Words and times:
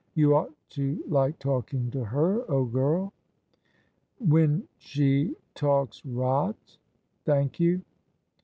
You 0.15 0.35
ought 0.35 0.55
to 0.69 1.03
like 1.07 1.37
talking 1.37 1.91
to 1.91 2.03
her, 2.05 2.49
old 2.49 2.73
girl 2.73 3.13
1 4.17 4.29
""When 4.31 4.67
she 4.79 5.35
talks 5.53 6.03
rot? 6.03 6.55
Thank 7.23 7.59
you." 7.59 7.83